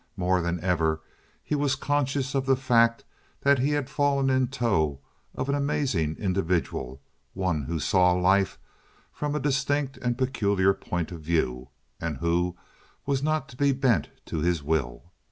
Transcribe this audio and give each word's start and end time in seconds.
More 0.17 0.41
than 0.41 0.59
ever 0.61 0.99
was 1.51 1.73
he 1.75 1.79
conscious 1.79 2.33
of 2.33 2.47
the 2.47 2.55
fact 2.55 3.05
that 3.41 3.59
he 3.59 3.69
had 3.73 3.87
fallen 3.87 4.31
in 4.31 4.47
tow 4.47 4.99
of 5.35 5.47
an 5.47 5.53
amazing 5.53 6.15
individual, 6.17 6.99
one 7.35 7.65
who 7.65 7.77
saw 7.79 8.13
life 8.13 8.57
from 9.13 9.35
a 9.35 9.39
distinct 9.39 9.97
and 9.97 10.17
peculiar 10.17 10.73
point 10.73 11.11
of 11.11 11.21
view 11.21 11.69
and 11.99 12.17
who 12.17 12.57
was 13.05 13.21
not 13.21 13.47
to 13.49 13.55
be 13.57 13.73
bent 13.73 14.09
to 14.25 14.39
his 14.39 14.63
will. 14.63 15.11